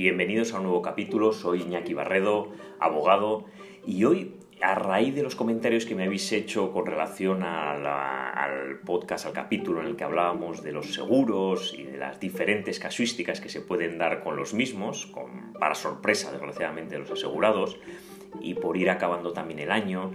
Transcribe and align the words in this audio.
Bienvenidos 0.00 0.54
a 0.54 0.56
un 0.56 0.62
nuevo 0.62 0.80
capítulo, 0.80 1.34
soy 1.34 1.60
Iñaki 1.60 1.92
Barredo, 1.92 2.48
abogado, 2.78 3.44
y 3.86 4.02
hoy, 4.04 4.32
a 4.62 4.74
raíz 4.74 5.14
de 5.14 5.22
los 5.22 5.36
comentarios 5.36 5.84
que 5.84 5.94
me 5.94 6.04
habéis 6.04 6.32
hecho 6.32 6.72
con 6.72 6.86
relación 6.86 7.42
al 7.42 8.80
podcast, 8.86 9.26
al 9.26 9.34
capítulo 9.34 9.82
en 9.82 9.88
el 9.88 9.96
que 9.96 10.04
hablábamos 10.04 10.62
de 10.62 10.72
los 10.72 10.94
seguros 10.94 11.74
y 11.76 11.82
de 11.82 11.98
las 11.98 12.18
diferentes 12.18 12.78
casuísticas 12.78 13.42
que 13.42 13.50
se 13.50 13.60
pueden 13.60 13.98
dar 13.98 14.24
con 14.24 14.36
los 14.36 14.54
mismos, 14.54 15.12
para 15.58 15.74
sorpresa, 15.74 16.32
desgraciadamente, 16.32 16.94
de 16.94 17.00
los 17.00 17.10
asegurados, 17.10 17.78
y 18.40 18.54
por 18.54 18.78
ir 18.78 18.88
acabando 18.88 19.34
también 19.34 19.58
el 19.58 19.70
año, 19.70 20.12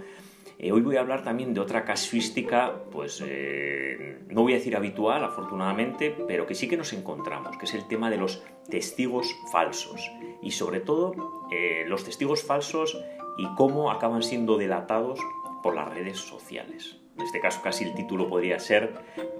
eh, 0.58 0.72
hoy 0.72 0.80
voy 0.80 0.96
a 0.96 1.00
hablar 1.00 1.22
también 1.22 1.52
de 1.52 1.60
otra 1.60 1.84
casuística, 1.84 2.72
pues 2.90 3.22
eh, 3.24 4.20
no 4.28 4.42
voy 4.42 4.52
a 4.52 4.56
decir 4.56 4.74
habitual, 4.74 5.22
afortunadamente, 5.22 6.16
pero 6.26 6.46
que 6.46 6.54
sí 6.54 6.66
que 6.68 6.78
nos 6.78 6.92
encontramos, 6.94 7.58
que 7.58 7.66
es 7.66 7.74
el 7.74 7.86
tema 7.86 8.10
de 8.10 8.16
los 8.16 8.42
testigos 8.70 9.34
falsos. 9.52 10.10
Y 10.42 10.52
sobre 10.52 10.80
todo, 10.80 11.14
eh, 11.50 11.84
los 11.86 12.04
testigos 12.04 12.42
falsos 12.42 12.98
y 13.36 13.46
cómo 13.54 13.90
acaban 13.90 14.22
siendo 14.22 14.56
delatados 14.56 15.20
por 15.62 15.74
las 15.74 15.92
redes 15.92 16.18
sociales. 16.18 16.96
En 17.18 17.24
este 17.24 17.40
caso 17.40 17.60
casi 17.62 17.84
el 17.84 17.94
título 17.94 18.28
podría 18.28 18.58
ser 18.58 18.94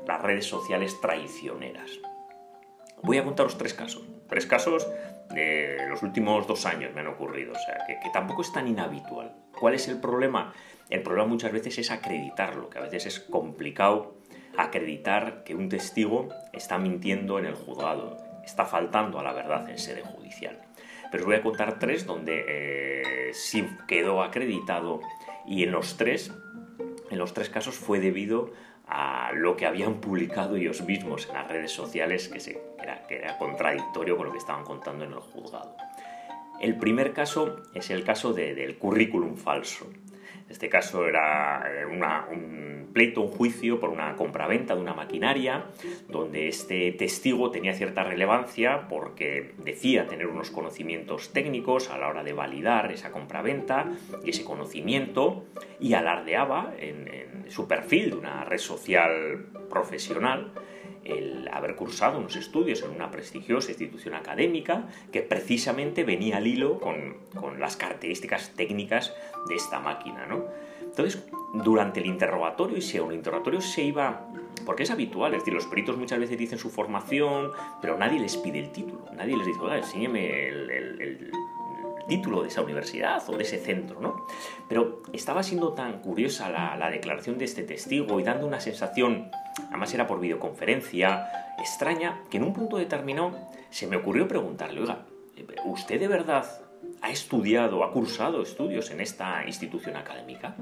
las 0.07 0.21
redes 0.21 0.47
sociales 0.47 1.01
traicioneras. 1.01 1.91
Voy 3.03 3.19
a 3.19 3.25
contaros 3.25 3.57
tres 3.57 3.75
casos. 3.75 4.07
Tres 4.29 4.47
casos 4.47 4.87
de 5.31 5.87
los 5.89 6.03
últimos 6.03 6.47
dos 6.47 6.67
años 6.67 6.93
me 6.95 7.01
han 7.01 7.09
ocurrido, 7.09 7.53
o 7.53 7.59
sea, 7.59 7.87
que, 7.87 8.11
tampoco 8.11 8.43
es 8.43 8.53
tan 8.53 8.69
inhabitual. 8.69 9.35
¿Cuál 9.59 9.75
es 9.75 9.89
el 9.89 10.01
problema? 10.01 10.53
El 10.91 11.03
problema 11.03 11.29
muchas 11.29 11.53
veces 11.53 11.79
es 11.79 11.91
acreditarlo, 11.91 12.71
que 12.71 12.79
a 12.79 12.83
veces 12.83 13.07
es 13.07 13.21
complicado 13.21 14.17
acreditar 14.57 15.45
que 15.45 15.55
un 15.55 15.69
testigo 15.69 16.29
está 16.53 16.79
mintiendo 16.79 17.39
en 17.39 17.47
el 17.47 17.55
juzgado, 17.55 18.17
está 18.45 18.65
faltando 18.65 19.19
a 19.19 19.23
la 19.23 19.33
verdad 19.33 19.69
en 19.69 19.79
sede 19.79 20.03
judicial. 20.03 20.61
Pero 21.11 21.25
os 21.25 21.27
voy 21.27 21.37
a 21.37 21.43
contar 21.43 21.79
tres 21.79 22.07
donde 22.07 22.45
eh, 22.49 23.35
sí 23.35 23.67
quedó 23.87 24.23
acreditado 24.23 25.01
y 25.47 25.63
en 25.63 25.73
los 25.73 25.97
tres, 25.97 26.33
en 27.11 27.19
los 27.19 27.35
tres 27.35 27.51
casos 27.51 27.75
fue 27.75 28.01
debido 28.01 28.53
a 28.87 29.33
lo 29.33 29.57
que 29.57 29.67
habían 29.67 30.01
publicado 30.01 30.57
ellos 30.57 30.83
mismos 30.83 31.27
en 31.29 31.35
las 31.35 31.49
redes 31.49 31.73
sociales, 31.73 32.29
que, 32.29 32.61
era, 33.17 33.39
contradictorio 33.39 34.17
con 34.17 34.27
lo 34.27 34.33
que 34.33 34.39
estaban 34.39 34.65
contando 34.65 35.05
en 35.05 35.13
el 35.13 35.19
juzgado. 35.19 35.77
El 36.61 36.77
primer 36.77 37.13
caso 37.13 37.63
es 37.75 37.91
el 37.91 38.05
caso 38.05 38.33
del 38.33 38.79
currículum 38.79 39.37
falso. 39.37 39.87
Este 40.49 40.69
caso 40.69 41.07
era 41.07 41.65
eh, 41.69 41.87
un 41.87 42.91
pleito, 42.93 43.21
un 43.21 43.29
juicio 43.29 43.81
por 43.81 43.91
una 43.91 44.15
compraventa 44.17 44.75
de 44.75 44.81
una 44.81 44.95
maquinaria, 44.95 45.67
donde 46.09 46.49
este 46.49 46.93
testigo 46.93 47.51
tenía 47.51 47.75
cierta 47.75 48.05
relevancia 48.05 48.89
porque 48.89 49.53
decía 49.59 50.07
tener 50.07 50.29
unos 50.29 50.51
conocimientos 50.51 51.33
técnicos 51.33 51.91
a 51.91 51.99
la 51.99 52.09
hora 52.09 52.25
de 52.25 52.33
validar 52.33 52.93
esa 52.93 53.11
compraventa 53.11 53.91
y 54.25 54.31
ese 54.31 54.45
conocimiento, 54.45 55.45
y 55.81 55.95
alardeaba 55.95 56.73
en 56.79 57.51
su 57.51 57.69
perfil 57.69 58.11
de 58.11 58.17
una 58.17 58.45
red 58.45 58.59
social 58.59 59.47
profesional 59.69 60.53
el 61.07 61.49
haber 61.53 61.77
cursado 61.77 62.19
unos 62.19 62.37
estudios 62.37 62.83
en 62.83 62.91
una 62.91 63.11
prestigiosa 63.11 63.71
institución 63.71 64.15
académica 64.15 64.89
que 65.13 65.23
precisamente 65.23 66.05
venía 66.05 66.39
al 66.39 66.47
hilo 66.47 66.81
con, 66.81 67.17
las 67.59 67.77
características 67.77 68.53
técnicas 68.57 69.15
de 69.49 69.55
esta 69.55 69.81
máquina. 69.81 70.27
¿no? 70.27 70.45
Entonces, 70.83 71.25
durante 71.53 72.01
el 72.01 72.07
interrogatorio, 72.07 72.77
y 72.77 72.83
si 72.83 72.99
un 72.99 73.13
interrogatorio 73.13 73.61
se 73.61 73.83
iba, 73.83 74.29
porque 74.65 74.83
es 74.83 74.91
habitual, 74.91 75.35
es 75.35 75.41
decir, 75.41 75.55
los 75.55 75.67
peritos 75.67 75.97
muchas 75.97 76.19
veces 76.19 76.39
dicen 76.39 76.59
su 76.59 76.71
formación, 76.71 77.53
pero 77.81 77.97
nadie 77.97 78.19
les 78.19 78.37
pide 78.37 78.59
el 78.59 78.71
título, 78.71 79.07
nadie 79.15 79.37
les 79.37 79.47
dice, 79.47 79.61
oiga, 79.61 79.79
enséñeme 79.79 80.49
el 80.49 81.31
título 82.07 82.43
de 82.43 82.49
esa 82.49 82.63
universidad 82.63 83.23
o 83.29 83.37
de 83.37 83.43
ese 83.43 83.59
centro, 83.59 84.01
¿no? 84.01 84.27
Pero 84.69 85.03
estaba 85.13 85.43
siendo 85.43 85.73
tan 85.73 86.01
curiosa 86.01 86.49
la, 86.51 86.91
declaración 86.91 87.39
de 87.39 87.45
este 87.45 87.63
testigo 87.63 88.21
y 88.21 88.23
dando 88.23 88.47
una 88.47 88.61
sensación, 88.61 89.31
además 89.69 89.93
era 89.93 90.07
por 90.07 90.21
videoconferencia, 90.21 91.29
extraña, 91.59 92.23
que 92.31 92.37
en 92.37 92.45
un 92.45 92.53
punto 92.53 92.77
determinado 92.77 93.37
se 93.71 93.87
me 93.87 93.97
ocurrió 93.97 94.29
preguntarle, 94.29 94.81
oiga, 94.81 95.07
¿usted 95.65 96.01
de 96.01 96.09
verdad 96.09 96.47
ha 97.03 97.11
estudiado, 97.11 97.85
ha 97.85 97.93
cursado 97.93 98.43
estudios 98.43 98.91
en 98.91 99.01
esta 99.01 99.45
institución 99.47 99.97
académica? 99.97 100.55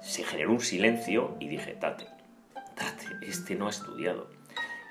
Se 0.00 0.22
generó 0.22 0.52
un 0.52 0.60
silencio 0.60 1.36
y 1.40 1.48
dije, 1.48 1.72
tate, 1.72 2.06
tate, 2.74 3.06
este 3.22 3.54
no 3.54 3.66
ha 3.66 3.70
estudiado. 3.70 4.28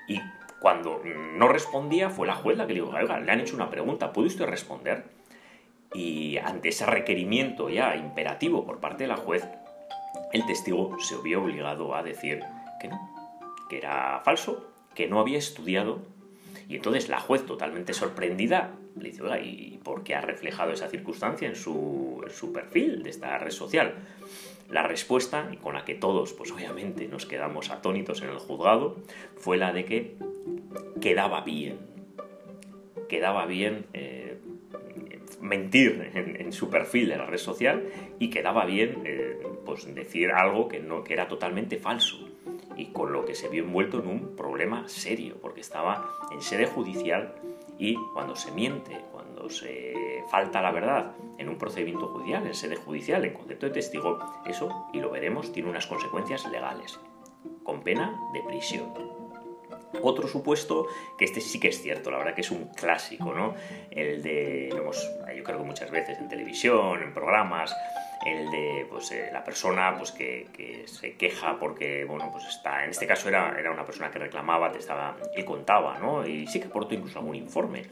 Y 0.08 0.20
cuando 0.60 1.02
no 1.04 1.48
respondía, 1.48 2.10
fue 2.10 2.26
la 2.26 2.34
juez 2.34 2.56
la 2.56 2.66
que 2.66 2.74
le 2.74 2.80
dijo, 2.80 2.94
oiga, 2.94 3.20
le 3.20 3.30
han 3.30 3.40
hecho 3.40 3.54
una 3.54 3.70
pregunta, 3.70 4.12
¿puede 4.12 4.28
usted 4.28 4.46
responder? 4.46 5.04
Y 5.92 6.38
ante 6.38 6.70
ese 6.70 6.86
requerimiento 6.86 7.68
ya 7.70 7.96
imperativo 7.96 8.64
por 8.64 8.80
parte 8.80 9.04
de 9.04 9.08
la 9.08 9.16
juez, 9.16 9.46
el 10.32 10.44
testigo 10.46 10.96
se 11.00 11.16
vio 11.22 11.42
obligado 11.42 11.94
a 11.94 12.02
decir 12.02 12.40
que 12.80 12.88
no, 12.88 12.98
que 13.68 13.78
era 13.78 14.20
falso, 14.24 14.66
que 14.94 15.06
no 15.06 15.20
había 15.20 15.38
estudiado. 15.38 16.00
Y 16.68 16.76
entonces 16.76 17.08
la 17.08 17.20
juez, 17.20 17.46
totalmente 17.46 17.92
sorprendida, 17.92 18.72
le 18.98 19.10
dice, 19.10 19.22
oiga, 19.22 19.40
¿y 19.40 19.78
por 19.84 20.02
qué 20.02 20.14
ha 20.14 20.20
reflejado 20.20 20.72
esa 20.72 20.88
circunstancia 20.88 21.46
en 21.48 21.56
su, 21.56 22.22
en 22.24 22.32
su 22.32 22.52
perfil 22.52 23.02
de 23.02 23.10
esta 23.10 23.38
red 23.38 23.50
social? 23.50 23.94
La 24.68 24.82
respuesta, 24.82 25.50
con 25.62 25.74
la 25.74 25.84
que 25.84 25.94
todos, 25.94 26.32
pues 26.32 26.50
obviamente 26.50 27.06
nos 27.06 27.26
quedamos 27.26 27.70
atónitos 27.70 28.22
en 28.22 28.30
el 28.30 28.38
juzgado, 28.38 28.96
fue 29.36 29.56
la 29.56 29.72
de 29.72 29.84
que 29.84 30.16
quedaba 31.00 31.42
bien, 31.42 31.78
quedaba 33.08 33.46
bien 33.46 33.86
eh, 33.92 34.38
mentir 35.40 36.10
en, 36.14 36.52
su 36.52 36.70
perfil 36.70 37.08
de 37.08 37.16
la 37.16 37.26
red 37.26 37.38
social 37.38 37.84
y 38.18 38.30
quedaba 38.30 38.64
bien 38.64 39.02
eh, 39.04 39.42
pues 39.64 39.92
decir 39.94 40.30
algo 40.30 40.68
que, 40.68 40.80
no, 40.80 41.04
que 41.04 41.12
era 41.12 41.28
totalmente 41.28 41.78
falso 41.78 42.28
y 42.76 42.86
con 42.86 43.12
lo 43.12 43.24
que 43.24 43.34
se 43.34 43.48
vio 43.48 43.62
envuelto 43.62 44.00
en 44.00 44.08
un 44.08 44.36
problema 44.36 44.88
serio, 44.88 45.36
porque 45.40 45.60
estaba 45.60 46.10
en 46.32 46.40
sede 46.40 46.66
judicial 46.66 47.34
y 47.78 47.96
cuando 48.12 48.36
se 48.36 48.50
miente, 48.52 48.96
cuando 49.44 49.50
se 49.50 50.24
falta 50.30 50.62
la 50.62 50.70
verdad 50.70 51.12
en 51.36 51.50
un 51.50 51.58
procedimiento 51.58 52.08
judicial, 52.08 52.46
en 52.46 52.54
sede 52.54 52.76
judicial, 52.76 53.24
en 53.26 53.34
concepto 53.34 53.66
de 53.66 53.72
testigo, 53.72 54.18
eso, 54.46 54.86
y 54.92 55.00
lo 55.00 55.10
veremos, 55.10 55.52
tiene 55.52 55.68
unas 55.68 55.86
consecuencias 55.86 56.50
legales, 56.50 56.98
con 57.62 57.82
pena 57.82 58.18
de 58.32 58.42
prisión. 58.42 59.23
Otro 60.02 60.28
supuesto, 60.28 60.86
que 61.18 61.24
este 61.24 61.40
sí 61.40 61.60
que 61.60 61.68
es 61.68 61.82
cierto, 61.82 62.10
la 62.10 62.18
verdad 62.18 62.34
que 62.34 62.42
es 62.42 62.50
un 62.50 62.66
clásico, 62.68 63.32
¿no? 63.32 63.54
El 63.90 64.22
de, 64.22 64.68
lo 64.72 64.82
hemos, 64.82 65.10
yo 65.36 65.44
creo 65.44 65.58
que 65.58 65.64
muchas 65.64 65.90
veces 65.90 66.18
en 66.18 66.28
televisión, 66.28 67.02
en 67.02 67.12
programas, 67.12 67.74
el 68.24 68.50
de 68.50 68.86
pues, 68.88 69.12
eh, 69.12 69.28
la 69.32 69.44
persona 69.44 69.94
pues, 69.98 70.10
que, 70.12 70.48
que, 70.56 70.88
se 70.88 71.14
queja 71.16 71.58
porque, 71.58 72.04
bueno, 72.04 72.30
pues 72.32 72.46
está, 72.46 72.84
en 72.84 72.90
este 72.90 73.06
caso 73.06 73.28
era, 73.28 73.58
era 73.58 73.70
una 73.70 73.84
persona 73.84 74.10
que 74.10 74.18
reclamaba, 74.18 74.72
te 74.72 74.78
estaba, 74.78 75.16
él 75.34 75.44
contaba, 75.44 75.98
¿no? 75.98 76.26
Y 76.26 76.46
sí 76.46 76.58
que 76.58 76.66
aportó 76.66 76.94
incluso 76.94 77.18
algún 77.18 77.34
informe, 77.34 77.82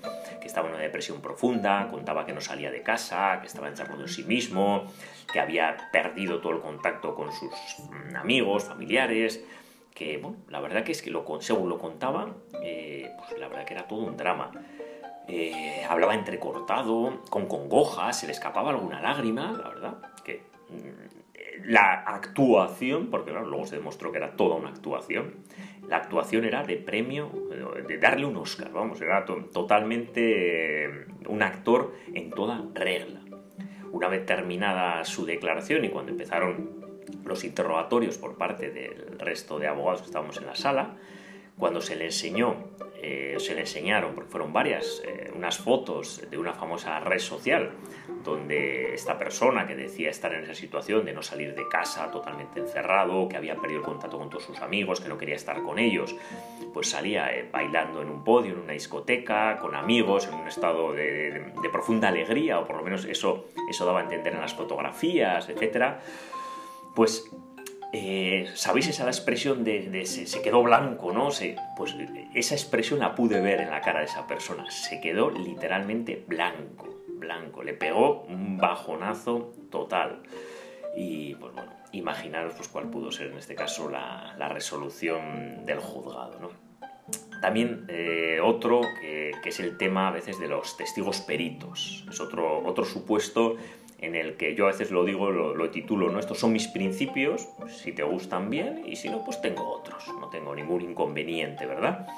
que 0.40 0.46
estaba 0.46 0.68
en 0.68 0.74
una 0.74 0.82
depresión 0.82 1.20
profunda, 1.20 1.88
contaba 1.90 2.24
que 2.24 2.32
no 2.32 2.40
salía 2.40 2.70
de 2.70 2.82
casa, 2.82 3.38
que 3.40 3.46
estaba 3.46 3.68
encerrado 3.68 4.00
en 4.00 4.08
sí 4.08 4.24
mismo, 4.24 4.86
que 5.32 5.40
había 5.40 5.76
perdido 5.92 6.40
todo 6.40 6.52
el 6.52 6.60
contacto 6.60 7.14
con 7.14 7.30
sus 7.32 7.52
mm, 7.90 8.16
amigos, 8.16 8.64
familiares, 8.64 9.44
que, 9.94 10.18
bueno, 10.18 10.38
la 10.48 10.60
verdad 10.60 10.84
que 10.84 10.92
es 10.92 11.02
que 11.02 11.10
lo, 11.10 11.24
según 11.40 11.68
lo 11.68 11.78
contaba, 11.78 12.34
eh, 12.62 13.10
pues 13.18 13.38
la 13.38 13.48
verdad 13.48 13.64
que 13.64 13.74
era 13.74 13.86
todo 13.86 14.00
un 14.00 14.16
drama. 14.16 14.50
Eh, 15.28 15.84
hablaba 15.88 16.14
entrecortado, 16.14 17.22
con 17.30 17.46
congoja, 17.46 18.12
se 18.12 18.26
le 18.26 18.32
escapaba 18.32 18.70
alguna 18.70 19.00
lágrima, 19.00 19.52
la 19.52 19.68
verdad, 19.68 19.98
que 20.24 20.42
mm, 20.68 21.70
la 21.70 21.92
actuación, 21.92 23.08
porque 23.08 23.30
claro, 23.30 23.46
luego 23.46 23.66
se 23.66 23.76
demostró 23.76 24.10
que 24.10 24.18
era 24.18 24.36
toda 24.36 24.56
una 24.56 24.70
actuación, 24.70 25.34
la 25.88 25.96
actuación 25.98 26.44
era 26.44 26.62
de 26.64 26.76
premio, 26.76 27.30
de 27.86 27.98
darle 27.98 28.24
un 28.24 28.36
Oscar, 28.36 28.72
vamos, 28.72 29.00
era 29.00 29.24
totalmente 29.24 30.84
eh, 30.84 31.06
un 31.28 31.42
actor 31.42 31.94
en 32.14 32.30
toda 32.30 32.64
regla. 32.74 33.20
Una 33.90 34.08
vez 34.08 34.24
terminada 34.24 35.04
su 35.04 35.26
declaración 35.26 35.84
y 35.84 35.90
cuando 35.90 36.12
empezaron 36.12 36.82
los 37.24 37.44
interrogatorios 37.44 38.18
por 38.18 38.36
parte 38.36 38.70
del 38.70 39.18
resto 39.18 39.58
de 39.58 39.68
abogados 39.68 40.02
que 40.02 40.06
estábamos 40.06 40.36
en 40.38 40.46
la 40.46 40.54
sala, 40.54 40.96
cuando 41.58 41.80
se 41.80 41.96
le 41.96 42.06
enseñó, 42.06 42.56
eh, 43.00 43.36
se 43.38 43.54
le 43.54 43.60
enseñaron, 43.60 44.14
porque 44.14 44.30
fueron 44.30 44.52
varias, 44.52 45.02
eh, 45.06 45.30
unas 45.34 45.58
fotos 45.58 46.22
de 46.30 46.38
una 46.38 46.54
famosa 46.54 46.98
red 47.00 47.18
social, 47.18 47.72
donde 48.24 48.94
esta 48.94 49.18
persona 49.18 49.66
que 49.66 49.74
decía 49.74 50.10
estar 50.10 50.32
en 50.32 50.44
esa 50.44 50.54
situación 50.54 51.04
de 51.04 51.12
no 51.12 51.22
salir 51.22 51.54
de 51.54 51.68
casa, 51.68 52.10
totalmente 52.10 52.60
encerrado, 52.60 53.28
que 53.28 53.36
había 53.36 53.56
perdido 53.56 53.80
el 53.80 53.84
contacto 53.84 54.18
con 54.18 54.30
todos 54.30 54.44
sus 54.44 54.60
amigos, 54.60 55.00
que 55.00 55.08
no 55.08 55.18
quería 55.18 55.34
estar 55.34 55.62
con 55.62 55.78
ellos, 55.78 56.16
pues 56.72 56.90
salía 56.90 57.32
eh, 57.32 57.48
bailando 57.50 58.02
en 58.02 58.08
un 58.08 58.24
podio, 58.24 58.54
en 58.54 58.60
una 58.60 58.72
discoteca, 58.72 59.58
con 59.58 59.74
amigos, 59.74 60.26
en 60.28 60.34
un 60.34 60.48
estado 60.48 60.92
de, 60.92 61.52
de 61.62 61.68
profunda 61.70 62.08
alegría, 62.08 62.60
o 62.60 62.64
por 62.64 62.76
lo 62.76 62.82
menos 62.82 63.04
eso, 63.04 63.48
eso 63.68 63.84
daba 63.84 64.00
a 64.00 64.02
entender 64.04 64.32
en 64.32 64.40
las 64.40 64.54
fotografías, 64.54 65.48
etcétera 65.48 66.00
pues 66.94 67.24
Eh, 67.94 68.50
¿Sabéis 68.54 68.88
esa 68.88 69.04
la 69.04 69.10
expresión 69.10 69.64
de, 69.64 70.06
se, 70.06 70.40
quedó 70.40 70.62
blanco, 70.62 71.12
no? 71.12 71.28
pues 71.76 71.94
esa 72.34 72.54
expresión 72.54 73.00
la 73.00 73.14
pude 73.14 73.42
ver 73.42 73.60
en 73.60 73.70
la 73.70 73.82
cara 73.82 74.00
de 74.00 74.06
esa 74.06 74.26
persona. 74.26 74.70
Se 74.70 74.98
quedó 75.02 75.30
literalmente 75.30 76.24
blanco, 76.26 77.04
blanco. 77.08 77.62
Le 77.62 77.74
pegó 77.74 78.22
un 78.22 78.56
bajonazo 78.56 79.52
total. 79.70 80.22
Y 80.96 81.34
pues 81.34 81.52
bueno, 81.52 81.70
imaginaros 81.92 82.54
pues 82.54 82.68
cuál 82.68 82.88
pudo 82.88 83.12
ser 83.12 83.26
en 83.26 83.36
este 83.36 83.54
caso 83.54 83.90
la, 83.90 84.48
resolución 84.48 85.66
del 85.66 85.78
juzgado, 85.78 86.38
¿no? 86.40 86.50
También 87.42 87.84
eh, 87.88 88.38
otro 88.42 88.80
que, 89.00 89.32
es 89.44 89.60
el 89.60 89.76
tema 89.76 90.08
a 90.08 90.12
veces 90.12 90.38
de 90.38 90.48
los 90.48 90.78
testigos 90.78 91.20
peritos. 91.20 92.06
Es 92.08 92.20
otro, 92.20 92.64
otro 92.64 92.84
supuesto 92.84 93.56
en 94.02 94.16
el 94.16 94.36
que 94.36 94.54
yo 94.54 94.64
a 94.64 94.72
veces 94.72 94.90
lo 94.90 95.04
digo, 95.04 95.30
lo, 95.30 95.70
titulo, 95.70 96.10
¿no? 96.10 96.18
Estos 96.18 96.38
son 96.38 96.52
mis 96.52 96.66
principios, 96.68 97.48
si 97.68 97.92
te 97.92 98.02
gustan 98.02 98.50
bien, 98.50 98.82
y 98.84 98.96
si 98.96 99.08
no, 99.08 99.24
pues 99.24 99.40
tengo 99.40 99.68
otros, 99.68 100.04
no 100.20 100.28
tengo 100.28 100.54
ningún 100.54 100.82
inconveniente, 100.82 101.66
¿verdad? 101.66 102.08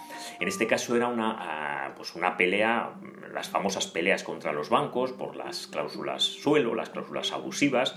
En 0.41 0.49
este 0.49 0.67
caso 0.67 0.97
era 0.97 1.09
una, 1.09 1.37
ah, 1.39 1.93
pues 1.95 2.15
una 2.15 2.37
pelea, 2.39 2.95
las 3.33 3.51
famosas 3.51 3.87
peleas 3.87 4.25
contra 4.25 4.53
los 4.53 4.71
bancos 4.71 5.13
por 5.13 5.37
las 5.37 5.67
cláusulas 5.67 6.23
suelo, 6.23 6.75
las 6.75 6.89
cláusulas 6.89 7.33
abusivas, 7.33 7.95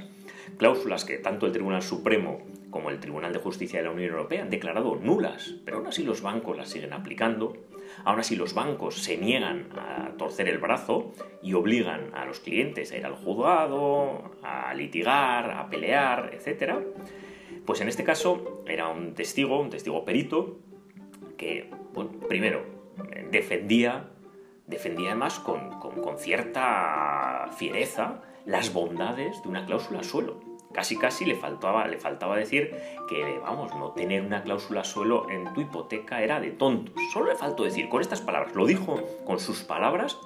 cláusulas 0.57 1.05
que 1.05 1.17
tanto 1.17 1.45
el 1.45 1.53
Tribunal 1.53 1.81
Supremo 1.81 2.41
como 2.69 2.89
el 2.89 2.99
Tribunal 2.99 3.31
de 3.31 3.39
Justicia 3.39 3.79
de 3.79 3.85
la 3.85 3.91
Unión 3.91 4.09
Europea 4.09 4.43
han 4.43 4.49
declarado 4.49 4.97
nulas, 4.97 5.55
pero 5.63 5.77
aún 5.77 5.87
así 5.87 6.03
los 6.03 6.21
bancos 6.21 6.57
las 6.57 6.69
siguen 6.69 6.91
aplicando 6.91 7.55
Aún 8.03 8.19
así, 8.19 8.35
los 8.35 8.53
bancos 8.53 8.95
se 8.95 9.17
niegan 9.17 9.67
a 9.77 10.11
torcer 10.17 10.47
el 10.47 10.57
brazo 10.57 11.11
y 11.41 11.53
obligan 11.53 12.11
a 12.13 12.25
los 12.25 12.39
clientes 12.39 12.91
a 12.91 12.97
ir 12.97 13.05
al 13.05 13.15
juzgado, 13.15 14.31
a 14.43 14.73
litigar, 14.73 15.51
a 15.51 15.69
pelear, 15.69 16.31
etc. 16.33 16.75
Pues 17.65 17.81
en 17.81 17.89
este 17.89 18.03
caso 18.03 18.63
era 18.67 18.87
un 18.87 19.13
testigo, 19.13 19.59
un 19.59 19.69
testigo 19.69 20.05
perito, 20.05 20.59
que, 21.37 21.69
primero, 22.27 22.63
defendía, 23.29 24.09
defendía 24.65 25.09
además 25.09 25.39
con, 25.39 25.79
con 25.79 26.17
cierta 26.17 27.49
fiereza 27.57 28.21
las 28.45 28.73
bondades 28.73 29.43
de 29.43 29.49
una 29.49 29.65
cláusula 29.65 30.03
suelo 30.03 30.46
casi 30.77 30.95
casi 30.95 31.25
le 31.25 31.35
faltaba, 31.35 31.87
le 31.87 31.97
faltaba 31.97 32.37
decir 32.37 32.69
que, 33.09 33.39
vamos, 33.39 33.75
no 33.77 33.93
tener 33.93 34.21
una 34.21 34.43
cláusula 34.43 34.83
suelo 34.83 35.27
en 35.27 35.51
tu 35.55 35.61
hipoteca 35.61 36.21
era 36.21 36.39
de 36.39 36.51
tontos. 36.51 36.93
Solo 37.11 37.31
le 37.31 37.35
faltó 37.35 37.63
decir 37.63 37.89
con 37.89 37.99
estas 37.99 38.21
palabras, 38.21 38.53
lo 38.53 38.67
dijo 38.67 39.01
con 39.25 39.39
sus 39.39 39.63
palabras 39.63 40.19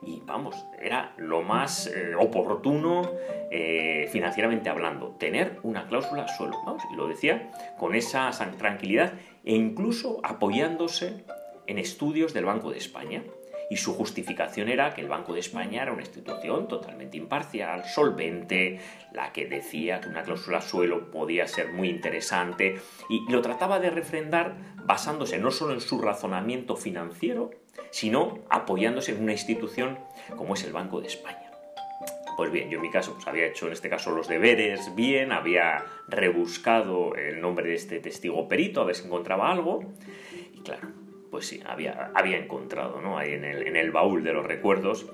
y 0.00 0.22
vamos, 0.24 0.56
era 0.80 1.12
lo 1.18 1.42
más 1.42 1.88
eh, 1.88 2.14
oportuno 2.18 3.02
eh, 3.50 4.08
financieramente 4.10 4.70
hablando, 4.70 5.08
tener 5.18 5.58
una 5.62 5.86
cláusula 5.86 6.26
suelo. 6.26 6.56
Vamos, 6.64 6.82
y 6.90 6.96
lo 6.96 7.06
decía 7.06 7.52
con 7.78 7.94
esa 7.94 8.30
tranquilidad 8.56 9.12
e 9.44 9.54
incluso 9.54 10.20
apoyándose 10.22 11.22
en 11.66 11.76
estudios 11.76 12.32
del 12.32 12.46
Banco 12.46 12.70
de 12.70 12.78
España 12.78 13.22
y 13.70 13.76
su 13.76 13.94
justificación 13.94 14.68
era 14.68 14.94
que 14.94 15.00
el 15.00 15.08
Banco 15.08 15.34
de 15.34 15.40
España 15.40 15.82
era 15.82 15.92
una 15.92 16.02
institución 16.02 16.68
totalmente 16.68 17.16
imparcial, 17.16 17.84
solvente, 17.84 18.80
la 19.12 19.32
que 19.32 19.46
decía 19.46 20.00
que 20.00 20.08
una 20.08 20.22
cláusula 20.22 20.60
suelo 20.60 21.10
podía 21.10 21.46
ser 21.46 21.72
muy 21.72 21.88
interesante 21.88 22.80
y 23.08 23.30
lo 23.30 23.42
trataba 23.42 23.78
de 23.80 23.90
refrendar 23.90 24.56
basándose 24.84 25.38
no 25.38 25.50
solo 25.50 25.74
en 25.74 25.80
su 25.80 26.00
razonamiento 26.00 26.76
financiero, 26.76 27.50
sino 27.90 28.38
apoyándose 28.48 29.12
en 29.12 29.22
una 29.22 29.32
institución 29.32 29.98
como 30.36 30.54
es 30.54 30.64
el 30.64 30.72
Banco 30.72 31.00
de 31.00 31.08
España. 31.08 31.50
Pues 32.36 32.52
bien, 32.52 32.70
yo 32.70 32.76
en 32.76 32.82
mi 32.82 32.90
caso 32.90 33.14
pues 33.14 33.26
había 33.26 33.46
hecho 33.46 33.66
en 33.66 33.72
este 33.72 33.90
caso 33.90 34.12
los 34.12 34.28
deberes 34.28 34.94
bien, 34.94 35.32
había 35.32 35.84
rebuscado 36.06 37.16
el 37.16 37.40
nombre 37.40 37.68
de 37.68 37.74
este 37.74 37.98
testigo 37.98 38.46
perito 38.46 38.80
a 38.80 38.84
ver 38.84 38.94
si 38.94 39.06
encontraba 39.06 39.50
algo 39.50 39.82
y 40.54 40.60
claro, 40.60 40.88
pues 41.30 41.46
sí, 41.46 41.60
había, 41.66 42.10
había 42.14 42.38
encontrado, 42.38 43.00
¿no? 43.00 43.18
Ahí 43.18 43.32
en 43.32 43.44
el, 43.44 43.66
en 43.66 43.76
el 43.76 43.90
baúl 43.90 44.24
de 44.24 44.32
los 44.32 44.46
recuerdos. 44.46 45.06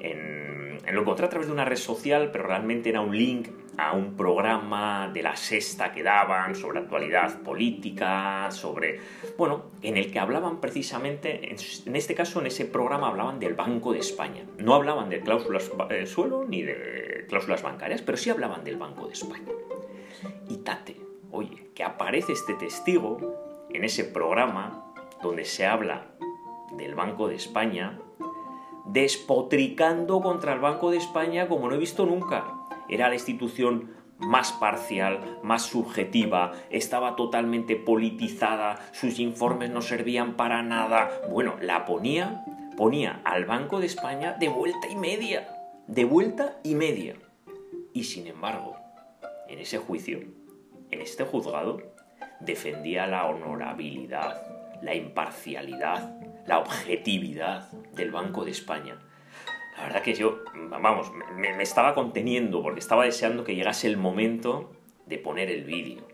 En, 0.00 0.78
lo 0.92 1.02
encontré 1.02 1.26
a 1.26 1.28
través 1.28 1.48
de 1.48 1.52
una 1.52 1.64
red 1.64 1.76
social, 1.76 2.30
pero 2.32 2.46
realmente 2.46 2.88
era 2.88 3.00
un 3.00 3.16
link 3.16 3.48
a 3.76 3.92
un 3.92 4.16
programa 4.16 5.10
de 5.12 5.22
la 5.22 5.36
sexta 5.36 5.92
que 5.92 6.02
daban 6.02 6.54
sobre 6.54 6.80
actualidad 6.80 7.42
política, 7.42 8.48
sobre, 8.50 8.98
bueno, 9.36 9.66
en 9.82 9.96
el 9.96 10.10
que 10.10 10.18
hablaban 10.18 10.60
precisamente, 10.60 11.54
en 11.54 11.96
este 11.96 12.14
caso 12.14 12.40
en 12.40 12.46
ese 12.46 12.64
programa 12.64 13.08
hablaban 13.08 13.38
del 13.38 13.54
Banco 13.54 13.92
de 13.92 14.00
España. 14.00 14.44
No 14.56 14.74
hablaban 14.74 15.10
de 15.10 15.20
cláusulas 15.20 15.70
de 15.88 16.06
suelo 16.06 16.44
ni 16.48 16.62
de 16.62 17.26
cláusulas 17.28 17.62
bancarias, 17.62 18.02
pero 18.02 18.18
sí 18.18 18.30
hablaban 18.30 18.64
del 18.64 18.76
Banco 18.76 19.06
de 19.06 19.12
España. 19.12 19.52
Y 20.48 20.56
tate, 20.58 20.96
oye, 21.30 21.68
que 21.74 21.84
aparece 21.84 22.32
este 22.32 22.54
testigo 22.54 23.66
en 23.70 23.84
ese 23.84 24.04
programa 24.04 24.87
donde 25.22 25.44
se 25.44 25.66
habla 25.66 26.06
del 26.72 26.94
Banco 26.94 27.28
de 27.28 27.34
España, 27.34 27.98
despotricando 28.86 30.20
contra 30.20 30.52
el 30.52 30.60
Banco 30.60 30.90
de 30.90 30.96
España 30.96 31.48
como 31.48 31.68
no 31.68 31.74
he 31.74 31.78
visto 31.78 32.06
nunca. 32.06 32.54
Era 32.88 33.08
la 33.08 33.14
institución 33.14 33.94
más 34.18 34.52
parcial, 34.52 35.38
más 35.42 35.62
subjetiva, 35.62 36.52
estaba 36.70 37.16
totalmente 37.16 37.76
politizada, 37.76 38.78
sus 38.92 39.18
informes 39.20 39.70
no 39.70 39.80
servían 39.80 40.34
para 40.34 40.62
nada. 40.62 41.10
Bueno, 41.30 41.56
la 41.60 41.84
ponía, 41.84 42.44
ponía 42.76 43.20
al 43.24 43.44
Banco 43.44 43.80
de 43.80 43.86
España 43.86 44.34
de 44.38 44.48
vuelta 44.48 44.88
y 44.88 44.96
media, 44.96 45.48
de 45.86 46.04
vuelta 46.04 46.58
y 46.64 46.74
media. 46.74 47.14
Y 47.92 48.04
sin 48.04 48.26
embargo, 48.26 48.76
en 49.48 49.60
ese 49.60 49.78
juicio, 49.78 50.20
en 50.90 51.00
este 51.00 51.24
juzgado, 51.24 51.80
defendía 52.40 53.06
la 53.06 53.26
honorabilidad, 53.26 54.57
la 54.82 54.94
imparcialidad, 54.94 56.18
la 56.46 56.58
objetividad 56.58 57.70
del 57.92 58.10
Banco 58.10 58.44
de 58.44 58.50
España. 58.50 58.98
La 59.76 59.84
verdad 59.84 60.02
que 60.02 60.14
yo, 60.14 60.40
vamos, 60.70 61.12
me, 61.36 61.62
estaba 61.62 61.94
conteniendo 61.94 62.62
porque 62.62 62.80
estaba 62.80 63.04
deseando 63.04 63.44
que 63.44 63.54
llegase 63.54 63.86
el 63.86 63.96
momento 63.96 64.72
de 65.06 65.18
poner 65.18 65.50
el 65.50 65.64
vídeo. 65.64 66.06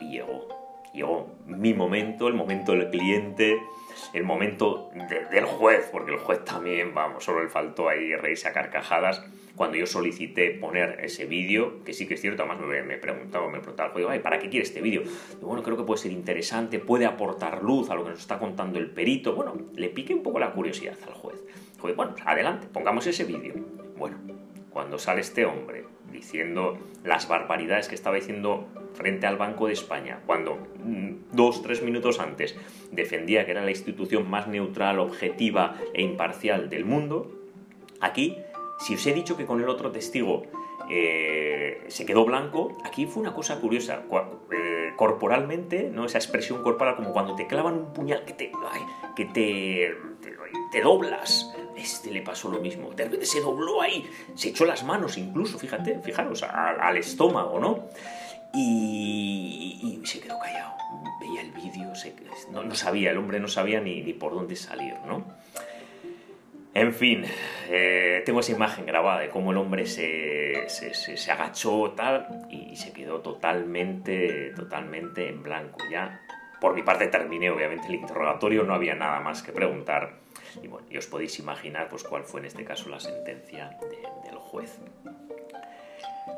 Y 0.00 0.10
llegó. 0.10 0.48
Llegó 0.94 1.36
mi 1.44 1.74
momento, 1.74 2.26
el 2.28 2.34
momento 2.34 2.72
del 2.72 2.88
cliente, 2.88 3.60
el 4.14 4.24
momento 4.24 4.90
del 5.30 5.44
juez, 5.44 5.90
porque 5.92 6.12
el 6.12 6.18
juez 6.18 6.42
también, 6.44 6.94
vamos, 6.94 7.24
solo 7.24 7.42
le 7.42 7.50
faltó 7.50 7.90
ahí 7.90 8.14
reírse 8.14 8.48
a 8.48 8.52
carcajadas 8.54 9.22
cuando 9.56 9.78
yo 9.78 9.86
solicité 9.86 10.50
poner 10.50 11.00
ese 11.02 11.24
vídeo, 11.24 11.82
que 11.84 11.94
sí 11.94 12.06
que 12.06 12.14
es 12.14 12.20
cierto, 12.20 12.42
además 12.42 12.60
me, 12.60 12.82
me 12.82 12.98
preguntaba, 12.98 13.48
me 13.50 13.58
preguntaba 13.58 13.92
el 13.96 14.20
¿para 14.20 14.38
qué 14.38 14.50
quiere 14.50 14.64
este 14.64 14.82
vídeo? 14.82 15.02
Bueno, 15.40 15.62
creo 15.62 15.76
que 15.76 15.82
puede 15.82 15.98
ser 15.98 16.12
interesante, 16.12 16.78
puede 16.78 17.06
aportar 17.06 17.62
luz 17.62 17.88
a 17.90 17.94
lo 17.94 18.04
que 18.04 18.10
nos 18.10 18.20
está 18.20 18.38
contando 18.38 18.78
el 18.78 18.90
perito. 18.90 19.34
Bueno, 19.34 19.56
le 19.74 19.88
pique 19.88 20.14
un 20.14 20.22
poco 20.22 20.38
la 20.38 20.52
curiosidad 20.52 20.96
al 21.06 21.14
juez. 21.14 21.42
Juez, 21.80 21.96
bueno, 21.96 22.12
pues 22.12 22.26
adelante, 22.26 22.66
pongamos 22.70 23.06
ese 23.06 23.24
vídeo. 23.24 23.54
Bueno, 23.96 24.18
cuando 24.70 24.98
sale 24.98 25.22
este 25.22 25.46
hombre 25.46 25.84
diciendo 26.12 26.78
las 27.02 27.26
barbaridades 27.26 27.88
que 27.88 27.94
estaba 27.94 28.16
diciendo 28.16 28.68
frente 28.92 29.26
al 29.26 29.36
Banco 29.36 29.68
de 29.68 29.72
España, 29.72 30.20
cuando 30.26 30.56
mm, 30.84 31.32
dos, 31.32 31.62
tres 31.62 31.82
minutos 31.82 32.20
antes 32.20 32.56
defendía 32.92 33.46
que 33.46 33.52
era 33.52 33.62
la 33.62 33.70
institución 33.70 34.28
más 34.28 34.48
neutral, 34.48 34.98
objetiva 34.98 35.78
e 35.94 36.02
imparcial 36.02 36.68
del 36.68 36.84
mundo, 36.84 37.30
aquí 38.00 38.36
si 38.78 38.94
os 38.94 39.06
he 39.06 39.12
dicho 39.12 39.36
que 39.36 39.46
con 39.46 39.60
el 39.62 39.68
otro 39.68 39.90
testigo 39.90 40.42
eh, 40.88 41.84
se 41.88 42.06
quedó 42.06 42.24
blanco, 42.24 42.76
aquí 42.84 43.06
fue 43.06 43.22
una 43.22 43.34
cosa 43.34 43.58
curiosa. 43.60 44.02
Eh, 44.52 44.76
corporalmente, 44.96 45.90
¿no? 45.92 46.06
esa 46.06 46.18
expresión 46.18 46.62
corporal, 46.62 46.96
como 46.96 47.12
cuando 47.12 47.34
te 47.36 47.46
clavan 47.46 47.74
un 47.74 47.92
puñal 47.92 48.24
que 48.24 48.32
te, 48.32 48.50
que 49.14 49.24
te, 49.26 49.94
te, 50.72 50.80
doblas. 50.80 51.52
Este 51.76 52.10
le 52.10 52.22
pasó 52.22 52.48
lo 52.48 52.58
mismo. 52.60 52.92
De 52.92 53.04
repente 53.04 53.26
se 53.26 53.40
dobló 53.40 53.82
ahí, 53.82 54.08
se 54.34 54.48
echó 54.48 54.64
las 54.64 54.84
manos 54.84 55.18
incluso, 55.18 55.58
fíjate, 55.58 56.00
fijaros, 56.00 56.42
al, 56.42 56.96
estómago, 56.96 57.60
¿no? 57.60 57.88
Y, 58.54 60.00
se 60.04 60.20
quedó 60.20 60.38
callado. 60.38 60.72
Veía 61.20 61.42
el 61.42 61.50
vídeo, 61.50 61.92
no, 62.52 62.74
sabía, 62.74 63.10
el 63.10 63.18
hombre 63.18 63.40
no 63.40 63.48
sabía 63.48 63.80
ni 63.80 64.12
por 64.14 64.34
dónde 64.34 64.56
salir, 64.56 64.94
¿no? 65.06 65.24
En 66.76 66.92
fin, 66.92 67.24
eh, 67.70 68.22
tengo 68.26 68.40
esa 68.40 68.52
imagen 68.52 68.84
grabada 68.84 69.20
de 69.20 69.30
cómo 69.30 69.50
el 69.50 69.56
hombre 69.56 69.86
se, 69.86 70.68
se, 70.68 71.32
agachó 71.32 71.92
tal 71.92 72.46
y 72.50 72.76
se 72.76 72.92
quedó 72.92 73.22
totalmente, 73.22 74.52
totalmente 74.54 75.26
en 75.26 75.42
blanco. 75.42 75.78
Ya 75.90 76.20
por 76.60 76.74
mi 76.74 76.82
parte 76.82 77.06
terminé 77.06 77.50
obviamente 77.50 77.88
el 77.88 77.94
interrogatorio, 77.94 78.62
no 78.62 78.74
había 78.74 78.94
nada 78.94 79.20
más 79.20 79.42
que 79.42 79.52
preguntar. 79.52 80.18
Y 80.62 80.68
bueno, 80.68 80.86
y 80.90 80.98
os 80.98 81.06
podéis 81.06 81.38
imaginar 81.38 81.88
pues, 81.88 82.04
cuál 82.04 82.24
fue 82.24 82.40
en 82.40 82.46
este 82.46 82.62
caso 82.62 82.90
la 82.90 83.00
sentencia 83.00 83.70
del 84.26 84.36
juez. 84.36 84.78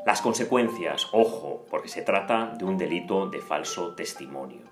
Las 0.07 0.23
consecuencias, 0.23 1.09
ojo, 1.11 1.67
porque 1.69 1.89
se 1.89 2.03
trata 2.03 2.55
de 2.57 2.65
un 2.65 2.79
delito 2.79 3.29
de 3.29 3.41
falso 3.41 3.97
testimonio. 3.97 4.63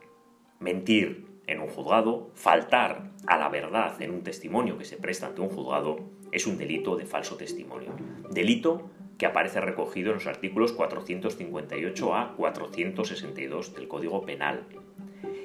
Mentir 0.61 1.26
en 1.47 1.61
un 1.61 1.69
juzgado, 1.69 2.31
faltar 2.35 3.11
a 3.27 3.39
la 3.39 3.49
verdad 3.49 4.01
en 4.03 4.11
un 4.11 4.23
testimonio 4.23 4.79
que 4.79 4.85
se 4.85 4.97
presta 4.97 5.27
ante 5.27 5.41
un 5.41 5.49
juzgado 5.49 6.01
es 6.33 6.47
un 6.47 6.59
delito 6.59 6.97
de 6.97 7.07
falso 7.07 7.37
testimonio. 7.37 7.93
Delito 8.31 8.91
que 9.19 9.27
aparece 9.27 9.61
recogido 9.61 10.11
en 10.11 10.17
los 10.17 10.27
artículos 10.27 10.73
458 10.73 12.15
a 12.15 12.35
462 12.37 13.75
del 13.75 13.89
Código 13.89 14.23
Penal. 14.23 14.65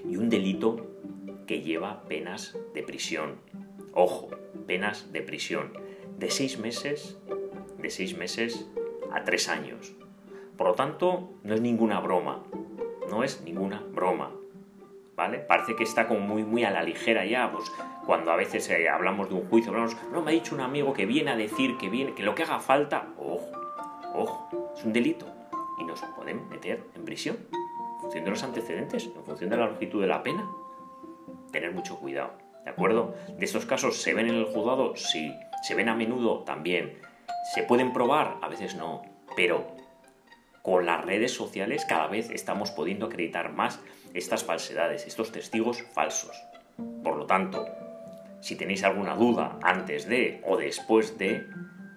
Y 0.10 0.18
un 0.18 0.30
delito 0.30 0.88
que 1.48 1.62
lleva 1.62 2.04
penas 2.06 2.58
de 2.74 2.84
prisión. 2.84 3.36
Ojo, 3.94 4.30
penas 4.68 5.12
de 5.14 5.22
prisión 5.22 5.72
de 6.18 6.30
seis 6.30 6.60
meses, 6.60 7.18
de 7.78 7.90
seis 7.90 8.18
meses 8.18 8.68
a 9.12 9.24
tres 9.24 9.50
años. 9.50 9.94
Por 10.58 10.68
lo 10.68 10.74
tanto, 10.76 11.32
no 11.44 11.56
es 11.56 11.62
ninguna 11.62 12.00
broma, 12.00 12.44
no 13.10 13.24
es 13.24 13.42
ninguna 13.42 13.82
broma. 13.92 14.32
¿Vale? 15.22 15.38
Parece 15.38 15.76
que 15.76 15.84
está 15.84 16.08
como 16.08 16.22
muy, 16.22 16.44
muy 16.44 16.64
a 16.64 16.72
la 16.72 16.82
ligera 16.82 17.24
ya, 17.24 17.52
pues 17.52 17.72
cuando 18.08 18.32
a 18.32 18.36
veces 18.36 18.68
eh, 18.72 18.90
hablamos 18.90 19.30
de 19.30 19.36
un 19.36 19.48
juicio, 19.48 19.70
hablamos, 19.70 19.96
no, 20.12 20.24
me 20.24 20.32
ha 20.32 20.34
dicho 20.34 20.56
un 20.56 20.62
amigo 20.62 20.94
que 20.94 21.06
viene 21.06 21.30
a 21.30 21.36
decir 21.36 21.78
que 21.78 21.90
viene, 21.90 22.16
que 22.16 22.24
lo 22.24 22.34
que 22.34 22.42
haga 22.42 22.60
falta, 22.60 23.06
ojo, 23.20 23.52
ojo, 24.16 24.72
es 24.76 24.84
un 24.84 24.94
delito 24.94 25.28
y 25.78 25.84
nos 25.84 26.02
pueden 26.16 26.50
meter 26.50 26.86
en 26.96 27.06
prisión 27.06 27.38
en 27.52 28.02
función 28.02 28.24
de 28.24 28.30
los 28.32 28.42
antecedentes, 28.42 29.12
en 29.16 29.24
función 29.24 29.52
de 29.52 29.58
la 29.58 29.68
longitud 29.68 30.02
de 30.02 30.08
la 30.08 30.24
pena. 30.24 30.50
Tener 31.52 31.72
mucho 31.72 32.00
cuidado, 32.00 32.32
¿de 32.64 32.72
acuerdo? 32.72 33.14
De 33.38 33.46
estos 33.46 33.68
casos 33.68 34.02
se 34.02 34.16
ven 34.16 34.28
en 34.28 34.34
el 34.34 34.46
juzgado, 34.46 34.96
sí, 34.96 35.32
se 35.62 35.76
ven 35.76 35.90
a 35.90 35.94
menudo 35.94 36.40
también. 36.46 36.98
¿Se 37.54 37.62
pueden 37.62 37.94
probar? 37.94 38.38
A 38.42 38.50
veces 38.50 38.74
no, 38.74 39.04
pero 39.36 39.68
con 40.62 40.86
las 40.86 41.04
redes 41.04 41.34
sociales 41.34 41.86
cada 41.86 42.08
vez 42.08 42.30
estamos 42.30 42.72
pudiendo 42.72 43.08
acreditar 43.08 43.52
más 43.52 43.80
estas 44.14 44.44
falsedades, 44.44 45.08
estos 45.08 45.32
testigos 45.32 45.84
falsos. 45.94 46.36
Por 47.04 47.18
lo 47.18 47.26
tanto, 47.26 47.66
si 48.42 48.56
tenéis 48.56 48.84
alguna 48.84 49.16
duda 49.16 49.58
antes 49.62 50.08
de 50.08 50.42
o 50.46 50.58
después 50.58 51.18
de 51.18 51.46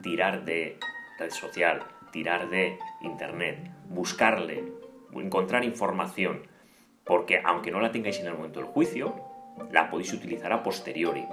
tirar 0.03 0.45
de 0.45 0.79
red 1.19 1.31
social, 1.31 1.83
tirar 2.13 2.51
de 2.51 2.79
internet, 3.01 3.71
buscarle, 3.89 4.65
encontrar 5.13 5.65
información, 5.65 6.43
porque 7.05 7.41
aunque 7.45 7.71
no 7.71 7.81
la 7.81 7.93
tengáis 7.93 8.21
en 8.21 8.27
el 8.27 8.35
momento 8.35 8.61
del 8.61 8.69
juicio, 8.69 9.15
la 9.73 9.91
podéis 9.91 10.13
utilizar 10.13 10.53
a 10.53 10.63
posteriori. 10.63 11.25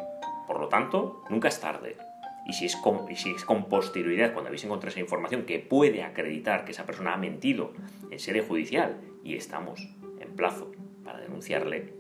Por 0.48 0.60
lo 0.60 0.68
tanto, 0.68 1.24
nunca 1.30 1.48
es 1.48 1.60
tarde. 1.60 1.98
Y 2.46 2.54
si 2.54 2.66
es, 2.66 2.76
con, 2.76 3.08
si 3.16 3.32
es 3.32 3.46
con 3.46 3.70
posterioridad, 3.70 4.34
cuando 4.34 4.48
habéis 4.48 4.64
encontrado 4.64 4.90
esa 4.90 5.00
información 5.00 5.44
que 5.44 5.60
puede 5.60 6.04
acreditar 6.04 6.66
que 6.66 6.72
esa 6.72 6.86
persona 6.86 7.14
ha 7.14 7.18
mentido 7.18 7.74
en 8.10 8.20
sede 8.20 8.42
judicial 8.42 8.98
y 9.24 9.36
estamos 9.36 9.88
en 10.20 10.36
plazo 10.36 10.72
para 11.04 11.20
denunciarle, 11.20 11.94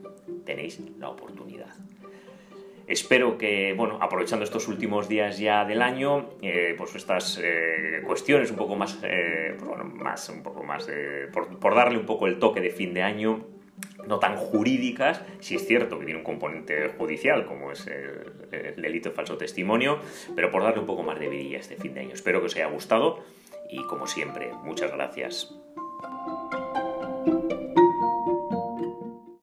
tenéis 0.45 0.79
la 0.98 1.10
oportunidad. 1.10 1.74
Espero 2.88 3.38
que, 3.38 3.74
bueno, 3.74 4.00
aprovechando 4.01 4.43
estos 4.43 4.67
últimos 4.67 5.07
días 5.07 5.38
ya 5.38 5.63
del 5.63 5.81
año, 5.81 6.31
eh, 6.41 6.75
pues 6.77 6.93
estas 6.95 7.39
eh, 7.41 8.01
cuestiones 8.05 8.51
un 8.51 8.57
poco 8.57 8.75
más, 8.75 9.00
eh, 9.03 9.53
pues 9.57 9.69
bueno, 9.69 9.86
más, 9.86 10.27
un 10.27 10.43
poco 10.43 10.63
más, 10.63 10.89
por, 11.31 11.57
por, 11.57 11.75
darle 11.75 11.98
un 11.98 12.05
poco 12.05 12.27
el 12.27 12.38
toque 12.39 12.60
de 12.60 12.69
fin 12.69 12.93
de 12.93 13.03
año, 13.03 13.45
no 14.07 14.19
tan 14.19 14.35
jurídicas, 14.35 15.21
si 15.39 15.55
es 15.55 15.65
cierto 15.65 16.00
que 16.00 16.05
tiene 16.05 16.19
un 16.19 16.25
componente 16.25 16.89
judicial 16.97 17.45
como 17.45 17.71
es 17.71 17.88
el, 17.88 18.31
el 18.51 18.81
delito 18.81 19.09
de 19.09 19.15
falso 19.15 19.38
testimonio, 19.38 20.00
pero 20.35 20.51
por 20.51 20.63
darle 20.63 20.79
un 20.79 20.88
poco 20.88 21.03
más 21.03 21.19
de 21.19 21.29
vidilla 21.29 21.59
este 21.59 21.75
fin 21.75 21.93
de 21.93 22.01
año. 22.01 22.13
Espero 22.13 22.39
que 22.39 22.47
os 22.47 22.55
haya 22.55 22.67
gustado 22.67 23.23
y 23.69 23.83
como 23.85 24.07
siempre, 24.07 24.51
muchas 24.63 24.91
gracias. 24.91 25.53